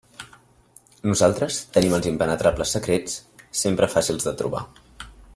Nosaltres 1.09 1.59
tenim 1.75 1.93
els 1.97 2.07
impenetrables 2.13 2.73
secrets 2.79 3.19
sempre 3.65 3.91
fàcils 3.97 4.27
de 4.31 4.35
trobar. 4.41 4.65